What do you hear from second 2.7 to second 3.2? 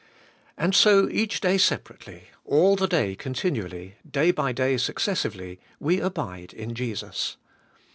the day